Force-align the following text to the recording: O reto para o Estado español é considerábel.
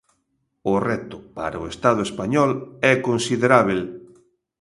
O 0.71 0.73
reto 0.89 1.17
para 1.37 1.61
o 1.63 1.69
Estado 1.73 2.01
español 2.07 2.49
é 2.91 2.93
considerábel. 3.07 3.81